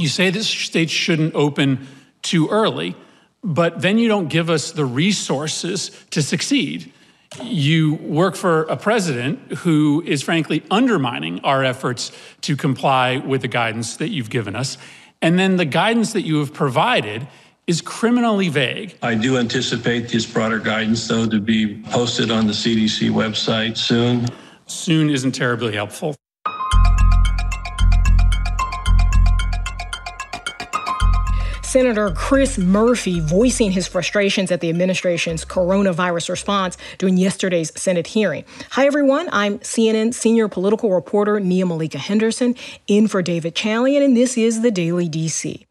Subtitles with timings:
[0.00, 1.86] You say that states shouldn't open
[2.22, 2.96] too early,
[3.44, 6.90] but then you don't give us the resources to succeed.
[7.42, 13.48] You work for a president who is frankly undermining our efforts to comply with the
[13.48, 14.78] guidance that you've given us.
[15.20, 17.28] And then the guidance that you have provided
[17.66, 18.96] is criminally vague.
[19.02, 24.26] I do anticipate this broader guidance, though, to be posted on the CDC website soon.
[24.66, 26.16] Soon isn't terribly helpful.
[31.70, 38.44] Senator Chris Murphy voicing his frustrations at the administration's coronavirus response during yesterday's Senate hearing.
[38.70, 39.28] Hi, everyone.
[39.30, 42.56] I'm CNN senior political reporter Nia Malika Henderson,
[42.88, 45.64] in for David Chalian, and this is the Daily DC.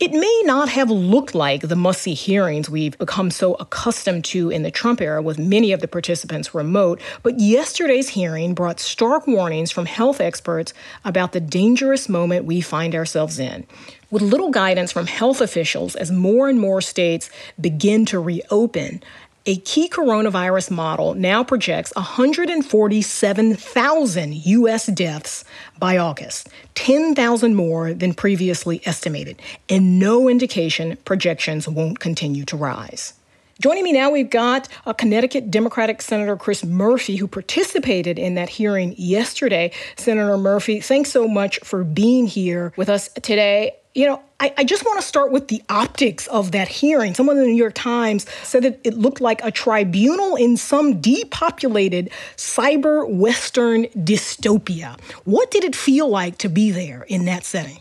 [0.00, 4.48] It may not have looked like the must see hearings we've become so accustomed to
[4.48, 9.26] in the Trump era, with many of the participants remote, but yesterday's hearing brought stark
[9.26, 10.72] warnings from health experts
[11.04, 13.66] about the dangerous moment we find ourselves in.
[14.10, 17.28] With little guidance from health officials as more and more states
[17.60, 19.02] begin to reopen,
[19.44, 24.86] a key coronavirus model now projects 147,000 U.S.
[24.86, 25.44] deaths
[25.78, 33.12] by August, 10,000 more than previously estimated, and no indication projections won't continue to rise.
[33.60, 38.48] Joining me now, we've got a Connecticut Democratic Senator Chris Murphy, who participated in that
[38.48, 39.72] hearing yesterday.
[39.96, 43.74] Senator Murphy, thanks so much for being here with us today.
[43.94, 47.14] You know, I, I, just want to start with the optics of that hearing.
[47.14, 51.00] Someone in the New York Times said that it looked like a tribunal in some
[51.00, 55.00] depopulated cyber Western dystopia.
[55.24, 57.80] What did it feel like to be there in that setting?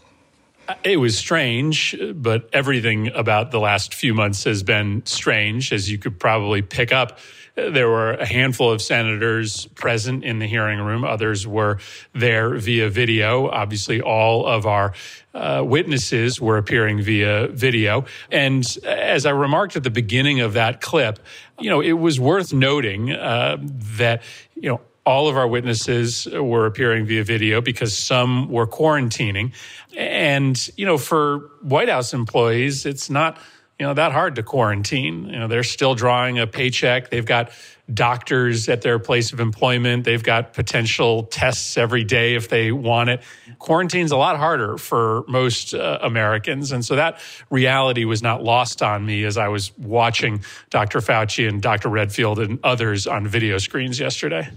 [0.67, 5.91] Uh, it was strange, but everything about the last few months has been strange, as
[5.91, 7.19] you could probably pick up.
[7.57, 11.03] There were a handful of senators present in the hearing room.
[11.03, 11.79] Others were
[12.13, 13.49] there via video.
[13.49, 14.93] Obviously, all of our
[15.33, 18.05] uh, witnesses were appearing via video.
[18.31, 21.17] And as I remarked at the beginning of that clip,
[21.57, 23.57] you know, it was worth noting uh,
[23.97, 24.21] that,
[24.53, 29.51] you know, all of our witnesses were appearing via video because some were quarantining.
[29.97, 33.39] And, you know, for White House employees, it's not,
[33.79, 35.27] you know, that hard to quarantine.
[35.27, 37.09] You know, they're still drawing a paycheck.
[37.09, 37.51] They've got
[37.93, 40.03] doctors at their place of employment.
[40.03, 43.21] They've got potential tests every day if they want it.
[43.59, 46.71] Quarantine's a lot harder for most uh, Americans.
[46.71, 50.99] And so that reality was not lost on me as I was watching Dr.
[50.99, 51.89] Fauci and Dr.
[51.89, 54.49] Redfield and others on video screens yesterday.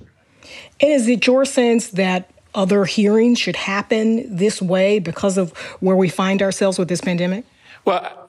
[0.81, 5.95] And is it your sense that other hearings should happen this way because of where
[5.95, 7.45] we find ourselves with this pandemic?
[7.85, 8.29] Well,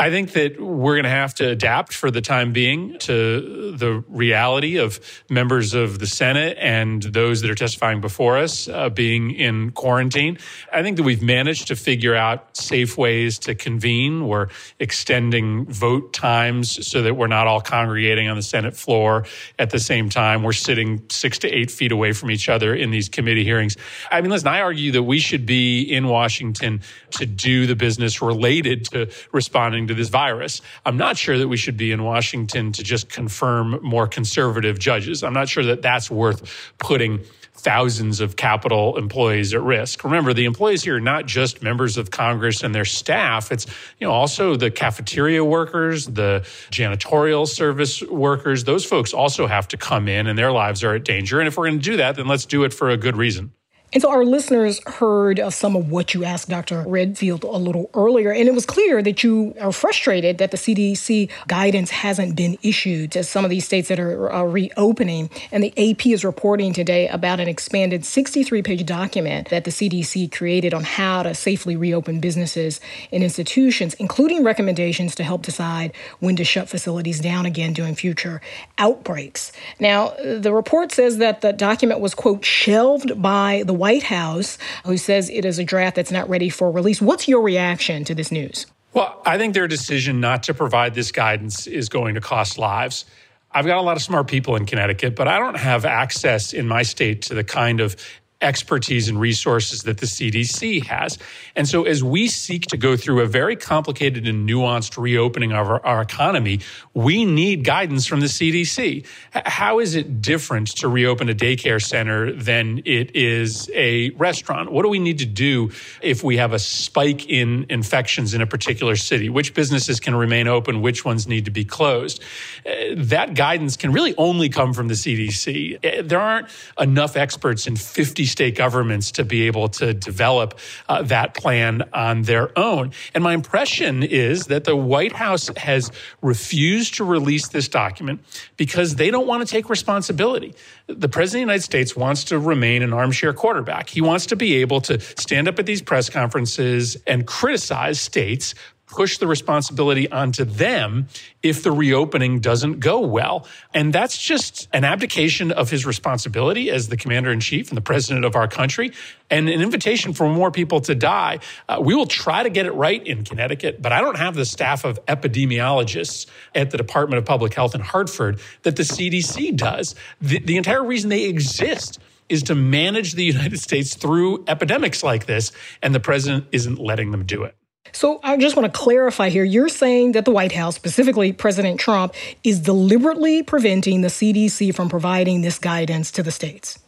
[0.00, 4.02] I think that we're going to have to adapt for the time being to the
[4.08, 9.30] reality of members of the Senate and those that are testifying before us uh, being
[9.30, 10.38] in quarantine.
[10.72, 14.26] I think that we've managed to figure out safe ways to convene.
[14.26, 19.26] We're extending vote times so that we're not all congregating on the Senate floor
[19.58, 20.42] at the same time.
[20.42, 23.76] We're sitting six to eight feet away from each other in these committee hearings.
[24.10, 26.80] I mean, listen, I argue that we should be in Washington
[27.18, 30.62] to do the business related to responding to this virus.
[30.86, 35.22] I'm not sure that we should be in Washington to just confirm more conservative judges.
[35.22, 37.20] I'm not sure that that's worth putting
[37.52, 40.02] thousands of Capitol employees at risk.
[40.02, 43.52] Remember, the employees here are not just members of Congress and their staff.
[43.52, 43.66] It's,
[43.98, 46.40] you know, also the cafeteria workers, the
[46.70, 48.64] janitorial service workers.
[48.64, 51.38] Those folks also have to come in and their lives are at danger.
[51.38, 53.52] And if we're going to do that, then let's do it for a good reason.
[53.92, 56.84] And so our listeners heard of some of what you asked Dr.
[56.86, 61.28] Redfield a little earlier, and it was clear that you are frustrated that the CDC
[61.48, 65.28] guidance hasn't been issued to some of these states that are, are reopening.
[65.50, 70.30] And the AP is reporting today about an expanded 63 page document that the CDC
[70.30, 72.80] created on how to safely reopen businesses
[73.10, 78.40] and institutions, including recommendations to help decide when to shut facilities down again during future
[78.78, 79.50] outbreaks.
[79.80, 84.98] Now, the report says that the document was, quote, shelved by the White House, who
[84.98, 87.00] says it is a draft that's not ready for release.
[87.00, 88.66] What's your reaction to this news?
[88.92, 93.06] Well, I think their decision not to provide this guidance is going to cost lives.
[93.50, 96.68] I've got a lot of smart people in Connecticut, but I don't have access in
[96.68, 97.96] my state to the kind of
[98.40, 101.18] expertise and resources that the CDC has.
[101.56, 105.68] And so, as we seek to go through a very complicated and nuanced reopening of
[105.68, 106.60] our, our economy,
[106.94, 109.06] we need guidance from the CDC.
[109.32, 114.72] How is it different to reopen a daycare center than it is a restaurant?
[114.72, 115.70] What do we need to do
[116.00, 119.28] if we have a spike in infections in a particular city?
[119.28, 120.80] Which businesses can remain open?
[120.80, 122.22] Which ones need to be closed?
[122.64, 125.84] Uh, that guidance can really only come from the CDC.
[125.84, 126.48] Uh, there aren't
[126.78, 132.22] enough experts in 50 state governments to be able to develop uh, that plan on
[132.22, 132.92] their own.
[133.14, 135.90] And my impression is that the White House has
[136.22, 138.20] refused to release this document
[138.56, 140.54] because they don't want to take responsibility.
[140.86, 143.88] The President of the United States wants to remain an armchair quarterback.
[143.88, 148.54] He wants to be able to stand up at these press conferences and criticize states
[148.90, 151.06] push the responsibility onto them
[151.42, 153.46] if the reopening doesn't go well.
[153.72, 157.82] And that's just an abdication of his responsibility as the commander in chief and the
[157.82, 158.92] president of our country
[159.30, 161.38] and an invitation for more people to die.
[161.68, 164.44] Uh, we will try to get it right in Connecticut, but I don't have the
[164.44, 169.94] staff of epidemiologists at the Department of Public Health in Hartford that the CDC does.
[170.20, 175.26] The, the entire reason they exist is to manage the United States through epidemics like
[175.26, 175.52] this,
[175.82, 177.54] and the president isn't letting them do it.
[177.92, 179.44] So I just want to clarify here.
[179.44, 182.14] You're saying that the White House, specifically President Trump,
[182.44, 186.78] is deliberately preventing the CDC from providing this guidance to the states.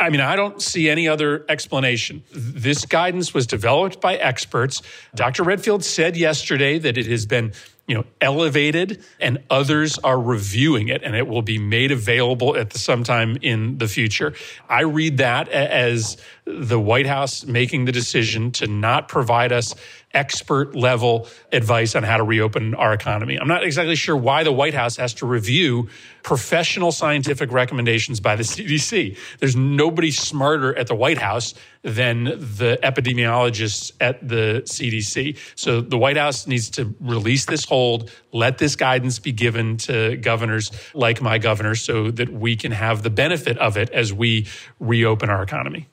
[0.00, 2.22] I mean, I don't see any other explanation.
[2.32, 4.82] This guidance was developed by experts.
[5.14, 5.44] Dr.
[5.44, 7.52] Redfield said yesterday that it has been
[7.88, 12.70] you know elevated and others are reviewing it and it will be made available at
[12.70, 14.34] the sometime in the future
[14.68, 16.18] i read that as
[16.48, 19.74] the white house making the decision to not provide us
[20.14, 23.38] expert level advice on how to reopen our economy.
[23.38, 25.88] I'm not exactly sure why the White House has to review
[26.22, 29.18] professional scientific recommendations by the CDC.
[29.38, 31.52] There's nobody smarter at the White House
[31.82, 35.36] than the epidemiologists at the CDC.
[35.54, 40.16] So the White House needs to release this hold, let this guidance be given to
[40.16, 44.46] governors like my governor so that we can have the benefit of it as we
[44.80, 45.86] reopen our economy.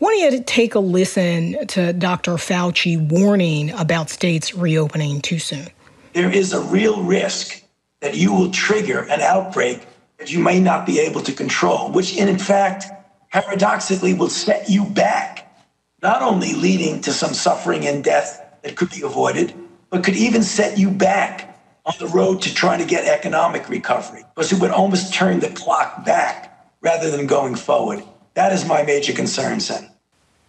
[0.00, 2.32] I want you to take a listen to Dr.
[2.32, 5.68] Fauci warning about states reopening too soon.
[6.14, 7.62] There is a real risk
[8.00, 9.86] that you will trigger an outbreak
[10.16, 12.86] that you may not be able to control, which in fact,
[13.30, 15.54] paradoxically, will set you back,
[16.02, 19.52] not only leading to some suffering and death that could be avoided,
[19.90, 24.24] but could even set you back on the road to trying to get economic recovery,
[24.34, 28.02] because it would almost turn the clock back rather than going forward.
[28.40, 29.90] That is my major concern, Sen.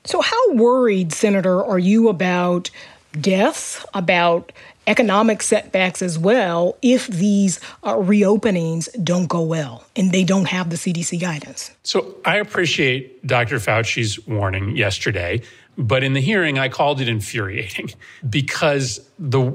[0.05, 2.71] So, how worried, Senator, are you about
[3.19, 4.53] deaths, about
[4.88, 10.69] economic setbacks as well, if these uh, reopenings don't go well and they don't have
[10.69, 11.71] the CDC guidance?
[11.83, 13.57] So, I appreciate Dr.
[13.57, 15.41] Fauci's warning yesterday,
[15.77, 17.89] but in the hearing, I called it infuriating
[18.29, 19.51] because the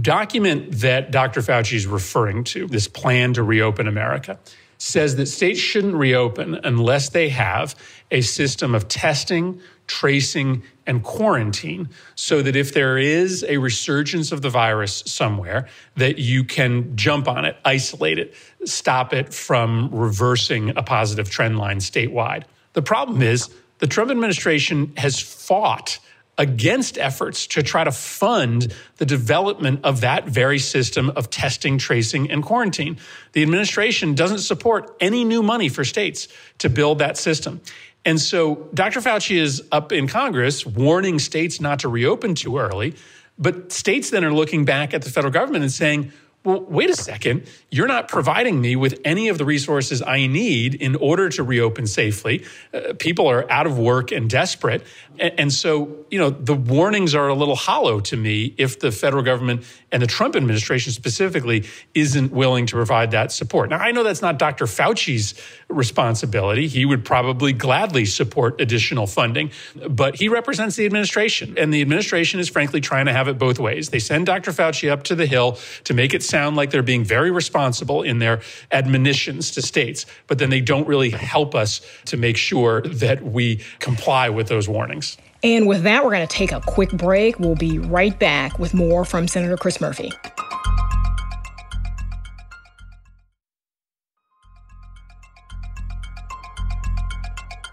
[0.00, 1.42] document that Dr.
[1.42, 4.38] Fauci is referring to, this plan to reopen America,
[4.78, 7.74] says that states shouldn't reopen unless they have
[8.10, 14.42] a system of testing, tracing, and quarantine so that if there is a resurgence of
[14.42, 18.34] the virus somewhere, that you can jump on it, isolate it,
[18.64, 22.44] stop it from reversing a positive trend line statewide.
[22.74, 25.98] The problem is the Trump administration has fought
[26.38, 32.30] against efforts to try to fund the development of that very system of testing, tracing,
[32.30, 32.98] and quarantine.
[33.32, 36.28] The administration doesn't support any new money for states
[36.58, 37.60] to build that system.
[38.04, 39.00] And so Dr.
[39.00, 42.94] Fauci is up in Congress warning states not to reopen too early.
[43.38, 46.12] But states then are looking back at the federal government and saying,
[46.46, 50.76] well, wait a second, you're not providing me with any of the resources I need
[50.76, 52.44] in order to reopen safely.
[52.72, 54.86] Uh, people are out of work and desperate.
[55.18, 58.92] And, and, so, you know, the warnings are a little hollow to me if the
[58.92, 59.64] federal government
[59.96, 63.70] and the Trump administration specifically isn't willing to provide that support.
[63.70, 64.66] Now, I know that's not Dr.
[64.66, 65.32] Fauci's
[65.70, 66.68] responsibility.
[66.68, 69.52] He would probably gladly support additional funding,
[69.88, 71.54] but he represents the administration.
[71.56, 73.88] And the administration is frankly trying to have it both ways.
[73.88, 74.50] They send Dr.
[74.50, 78.18] Fauci up to the Hill to make it sound like they're being very responsible in
[78.18, 83.24] their admonitions to states, but then they don't really help us to make sure that
[83.24, 85.16] we comply with those warnings.
[85.46, 87.38] And with that, we're going to take a quick break.
[87.38, 90.12] We'll be right back with more from Senator Chris Murphy.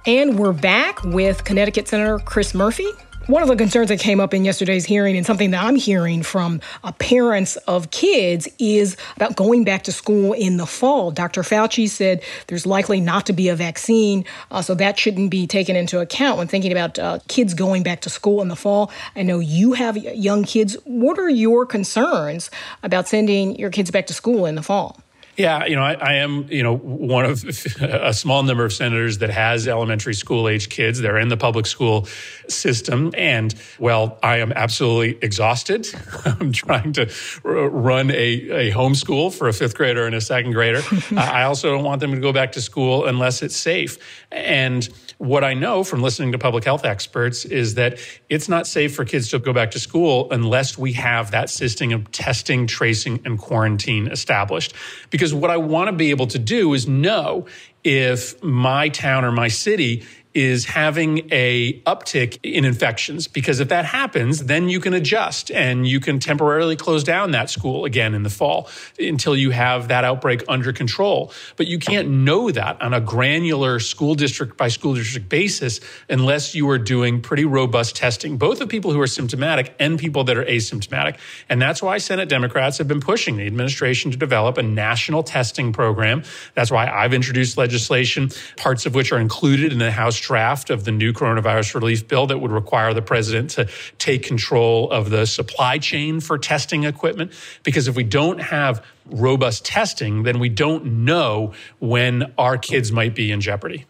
[0.06, 2.86] And we're back with Connecticut Senator Chris Murphy.
[3.28, 6.24] One of the concerns that came up in yesterday's hearing, and something that I'm hearing
[6.24, 11.10] from uh, parents of kids, is about going back to school in the fall.
[11.10, 11.42] Dr.
[11.42, 15.78] Fauci said there's likely not to be a vaccine, uh, so that shouldn't be taken
[15.78, 18.92] into account when thinking about uh, kids going back to school in the fall.
[19.16, 20.76] I know you have young kids.
[20.84, 22.52] What are your concerns
[22.84, 25.00] about sending your kids back to school in the fall?
[25.36, 27.44] Yeah, you know, I, I, am, you know, one of
[27.82, 31.02] a small number of senators that has elementary school age kids.
[31.02, 32.06] They're in the public school
[32.48, 33.12] system.
[33.18, 35.88] And, well, I am absolutely exhausted.
[36.26, 37.12] I'm trying to
[37.44, 40.82] run a, a homeschool for a fifth grader and a second grader.
[41.18, 43.98] I also don't want them to go back to school unless it's safe.
[44.32, 44.88] And
[45.24, 47.98] what I know from listening to public health experts is that
[48.30, 51.94] it's not safe for kids to go back to school unless we have that system
[51.94, 54.74] of testing, tracing, and quarantine established.
[55.10, 57.46] Because what I want to be able to do is know
[57.86, 60.04] if my town or my city
[60.34, 65.88] is having a uptick in infections because if that happens then you can adjust and
[65.88, 68.68] you can temporarily close down that school again in the fall
[69.00, 71.32] until you have that outbreak under control.
[71.56, 76.56] But you can't know that on a granular school district by school district basis unless
[76.56, 80.38] you are doing pretty robust testing both of people who are symptomatic and people that
[80.38, 81.18] are asymptomatic.
[81.50, 85.74] And that's why senate democrats have been pushing the administration to develop a national testing
[85.74, 86.24] program.
[86.56, 90.86] That's why i've introduced legislation parts of which are included in the house draft of
[90.86, 95.26] the new coronavirus relief bill that would require the president to take control of the
[95.26, 97.32] supply chain for testing equipment.
[97.64, 103.14] Because if we don't have robust testing, then we don't know when our kids might
[103.14, 103.86] be in jeopardy.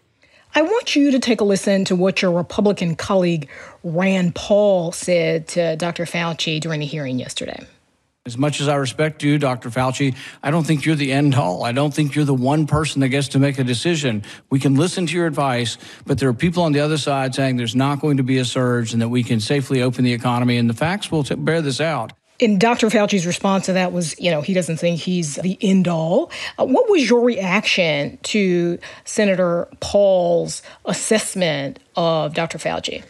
[0.55, 3.49] I want you to take a listen to what your Republican colleague
[3.83, 6.05] Rand Paul said to Dr.
[6.05, 7.65] Fauci during the hearing yesterday.
[8.25, 9.69] As much as I respect you, Dr.
[9.69, 11.65] Fauci, I don't think you're the end all.
[11.65, 14.23] I don't think you're the one person that gets to make a decision.
[14.49, 17.57] We can listen to your advice, but there are people on the other side saying
[17.57, 20.55] there's not going to be a surge and that we can safely open the economy,
[20.55, 22.13] and the facts will t- bear this out.
[22.39, 22.87] And Dr.
[22.87, 26.31] Fauci's response to that was, you know, he doesn't think he's the end all.
[26.57, 32.57] Uh, what was your reaction to Senator Paul's assessment of Dr.
[32.57, 33.03] Fauci?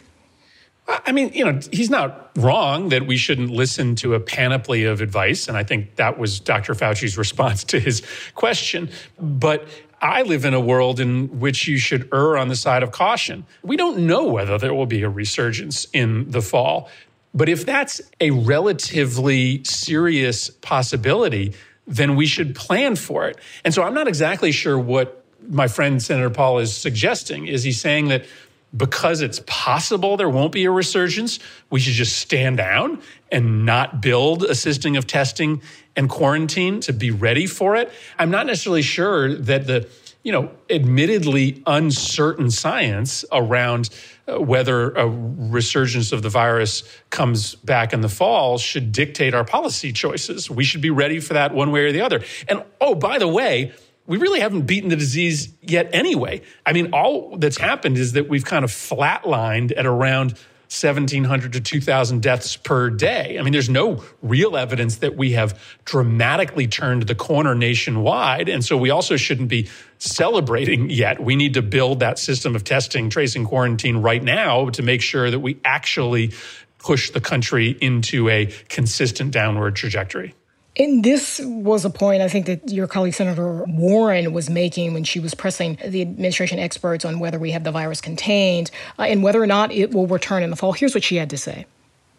[0.86, 5.00] I mean, you know, he's not wrong that we shouldn't listen to a panoply of
[5.00, 5.48] advice.
[5.48, 6.74] And I think that was Dr.
[6.74, 8.02] Fauci's response to his
[8.34, 8.90] question.
[9.18, 9.66] But
[10.02, 13.46] I live in a world in which you should err on the side of caution.
[13.62, 16.90] We don't know whether there will be a resurgence in the fall.
[17.32, 21.54] But if that's a relatively serious possibility,
[21.86, 23.38] then we should plan for it.
[23.64, 27.46] And so I'm not exactly sure what my friend Senator Paul is suggesting.
[27.46, 28.24] Is he saying that
[28.76, 31.38] because it's possible there won't be a resurgence,
[31.70, 33.00] we should just stand down
[33.30, 35.62] and not build a system of testing
[35.96, 37.92] and quarantine to be ready for it.
[38.18, 39.88] I'm not necessarily sure that the
[40.24, 43.90] you know, admittedly uncertain science around
[44.26, 49.44] uh, whether a resurgence of the virus comes back in the fall should dictate our
[49.44, 50.50] policy choices.
[50.50, 52.22] We should be ready for that one way or the other.
[52.48, 53.74] And oh, by the way,
[54.06, 56.42] we really haven't beaten the disease yet anyway.
[56.66, 60.34] I mean, all that's happened is that we've kind of flatlined at around
[60.68, 63.38] 1,700 to 2,000 deaths per day.
[63.38, 68.48] I mean, there's no real evidence that we have dramatically turned the corner nationwide.
[68.48, 69.68] And so we also shouldn't be
[69.98, 71.20] celebrating yet.
[71.20, 75.30] We need to build that system of testing, tracing, quarantine right now to make sure
[75.30, 76.32] that we actually
[76.78, 80.34] push the country into a consistent downward trajectory.
[80.76, 85.04] And this was a point I think that your colleague Senator Warren was making when
[85.04, 89.22] she was pressing the administration experts on whether we have the virus contained uh, and
[89.22, 90.72] whether or not it will return in the fall.
[90.72, 91.66] Here's what she had to say.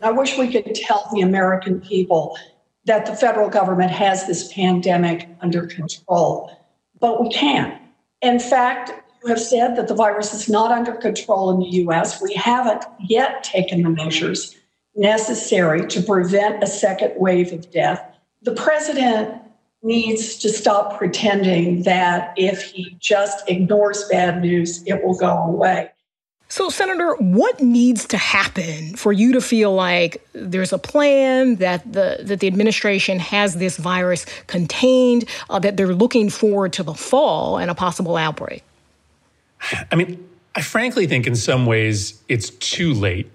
[0.02, 2.38] I wish we could tell the American people
[2.86, 6.52] that the federal government has this pandemic under control,
[7.00, 7.82] but we can't.
[8.22, 12.22] In fact, you have said that the virus is not under control in the US.
[12.22, 14.56] We haven't yet taken the measures
[14.96, 18.15] necessary to prevent a second wave of death
[18.46, 19.42] the president
[19.84, 25.90] needs to stop pretending that if he just ignores bad news, it will go away.
[26.48, 31.92] So, Senator, what needs to happen for you to feel like there's a plan that
[31.92, 36.94] the that the administration has this virus contained, uh, that they're looking forward to the
[36.94, 38.64] fall and a possible outbreak?
[39.92, 43.30] I mean, I frankly think in some ways it's too late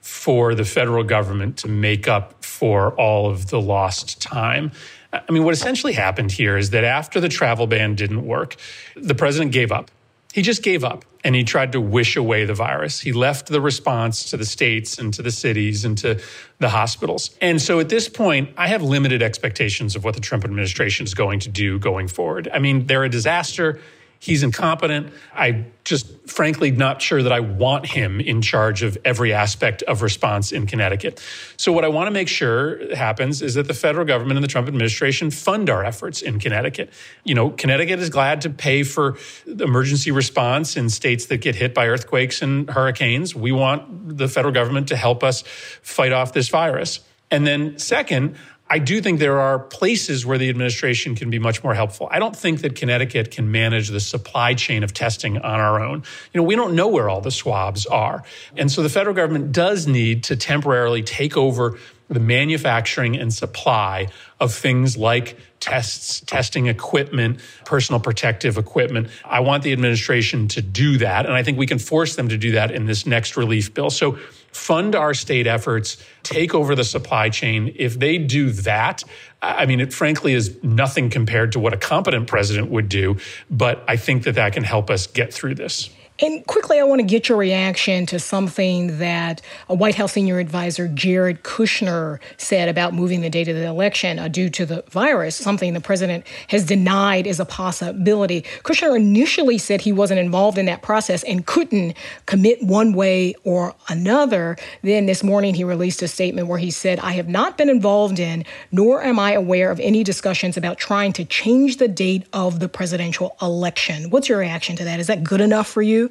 [0.00, 4.72] for the federal government to make up for all of the lost time.
[5.12, 8.56] I mean, what essentially happened here is that after the travel ban didn't work,
[8.94, 9.90] the president gave up.
[10.32, 13.00] He just gave up and he tried to wish away the virus.
[13.00, 16.20] He left the response to the states and to the cities and to
[16.58, 17.36] the hospitals.
[17.40, 21.14] And so at this point, I have limited expectations of what the Trump administration is
[21.14, 22.48] going to do going forward.
[22.52, 23.80] I mean, they're a disaster.
[24.22, 25.14] He's incompetent.
[25.34, 30.02] I just frankly not sure that I want him in charge of every aspect of
[30.02, 31.24] response in Connecticut.
[31.56, 34.48] So what I want to make sure happens is that the federal government and the
[34.48, 36.92] Trump administration fund our efforts in Connecticut.
[37.24, 41.72] You know, Connecticut is glad to pay for emergency response in states that get hit
[41.72, 43.34] by earthquakes and hurricanes.
[43.34, 45.44] We want the federal government to help us
[45.80, 47.00] fight off this virus.
[47.30, 48.36] And then second,
[48.72, 52.08] I do think there are places where the administration can be much more helpful.
[52.08, 56.04] I don't think that Connecticut can manage the supply chain of testing on our own.
[56.32, 58.22] You know, we don't know where all the swabs are.
[58.56, 61.78] And so the federal government does need to temporarily take over
[62.10, 64.08] the manufacturing and supply
[64.40, 69.08] of things like tests, testing equipment, personal protective equipment.
[69.24, 71.24] I want the administration to do that.
[71.24, 73.90] And I think we can force them to do that in this next relief bill.
[73.90, 74.18] So
[74.50, 77.72] fund our state efforts, take over the supply chain.
[77.76, 79.04] If they do that,
[79.40, 83.18] I mean, it frankly is nothing compared to what a competent president would do.
[83.48, 85.90] But I think that that can help us get through this.
[86.22, 90.38] And quickly, I want to get your reaction to something that a White House senior
[90.38, 94.84] advisor, Jared Kushner, said about moving the date of the election uh, due to the
[94.90, 98.42] virus, something the president has denied is a possibility.
[98.64, 101.96] Kushner initially said he wasn't involved in that process and couldn't
[102.26, 104.58] commit one way or another.
[104.82, 108.18] Then this morning, he released a statement where he said, I have not been involved
[108.18, 112.60] in, nor am I aware of any discussions about trying to change the date of
[112.60, 114.10] the presidential election.
[114.10, 115.00] What's your reaction to that?
[115.00, 116.09] Is that good enough for you?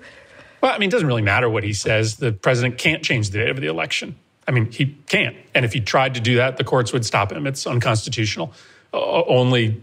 [0.62, 2.18] Well, I mean, it doesn't really matter what he says.
[2.18, 4.16] The president can't change the date of the election.
[4.48, 5.38] I mean, he can't.
[5.54, 7.48] And if he tried to do that, the courts would stop him.
[7.48, 8.54] It's unconstitutional.
[8.92, 9.82] Only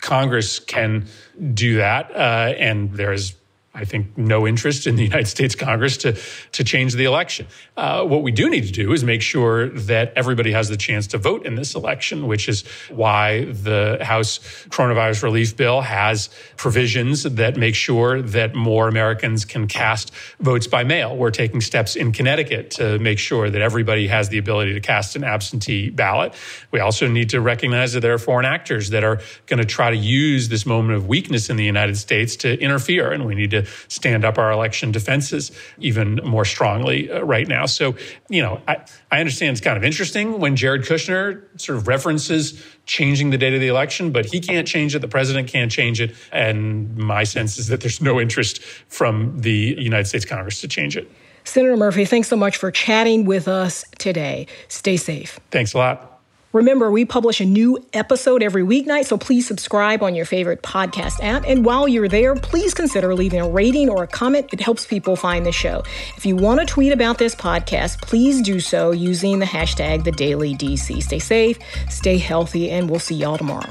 [0.00, 1.06] Congress can
[1.54, 2.10] do that.
[2.10, 3.34] Uh, and there is
[3.72, 6.18] I think, no interest in the United States Congress to,
[6.52, 7.46] to change the election.
[7.76, 11.06] Uh, what we do need to do is make sure that everybody has the chance
[11.08, 14.38] to vote in this election, which is why the House
[14.70, 20.82] coronavirus relief bill has provisions that make sure that more Americans can cast votes by
[20.82, 21.16] mail.
[21.16, 25.14] We're taking steps in Connecticut to make sure that everybody has the ability to cast
[25.14, 26.34] an absentee ballot.
[26.72, 29.90] We also need to recognize that there are foreign actors that are going to try
[29.90, 33.52] to use this moment of weakness in the United States to interfere, and we need
[33.52, 37.66] to stand up our election defenses even more strongly uh, right now.
[37.66, 37.94] So,
[38.28, 42.64] you know, I, I understand it's kind of interesting when Jared Kushner sort of references
[42.86, 45.00] changing the date of the election, but he can't change it.
[45.00, 46.14] The president can't change it.
[46.32, 50.96] And my sense is that there's no interest from the United States Congress to change
[50.96, 51.10] it.
[51.44, 54.46] Senator Murphy, thanks so much for chatting with us today.
[54.68, 55.40] Stay safe.
[55.50, 56.09] Thanks a lot.
[56.52, 61.22] Remember, we publish a new episode every weeknight, so please subscribe on your favorite podcast
[61.22, 61.44] app.
[61.46, 64.52] And while you're there, please consider leaving a rating or a comment.
[64.52, 65.84] It helps people find the show.
[66.16, 70.12] If you want to tweet about this podcast, please do so using the hashtag the
[70.12, 73.70] Daily Stay safe, stay healthy, and we'll see y'all tomorrow.